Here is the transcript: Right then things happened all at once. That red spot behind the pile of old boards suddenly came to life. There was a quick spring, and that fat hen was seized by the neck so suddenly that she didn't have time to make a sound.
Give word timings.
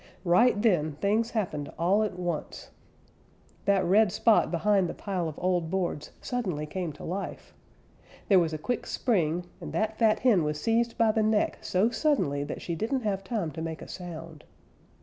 Right 0.25 0.59
then 0.59 0.93
things 0.93 1.29
happened 1.29 1.71
all 1.77 2.01
at 2.01 2.17
once. 2.17 2.71
That 3.65 3.85
red 3.85 4.11
spot 4.11 4.49
behind 4.49 4.89
the 4.89 4.95
pile 4.95 5.29
of 5.29 5.37
old 5.37 5.69
boards 5.69 6.09
suddenly 6.21 6.65
came 6.65 6.91
to 6.93 7.03
life. 7.03 7.53
There 8.27 8.39
was 8.39 8.51
a 8.51 8.57
quick 8.57 8.87
spring, 8.87 9.45
and 9.61 9.73
that 9.73 9.99
fat 9.99 10.21
hen 10.21 10.43
was 10.43 10.59
seized 10.59 10.97
by 10.97 11.11
the 11.11 11.21
neck 11.21 11.59
so 11.61 11.91
suddenly 11.91 12.43
that 12.45 12.63
she 12.63 12.73
didn't 12.73 13.01
have 13.03 13.23
time 13.23 13.51
to 13.51 13.61
make 13.61 13.83
a 13.83 13.87
sound. 13.87 14.43